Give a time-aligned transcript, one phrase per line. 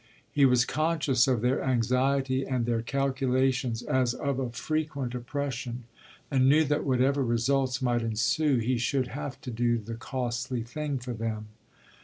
[0.31, 5.83] He was conscious of their anxiety and their calculations as of a frequent oppression,
[6.31, 10.97] and knew that whatever results might ensue he should have to do the costly thing
[10.97, 11.49] for them.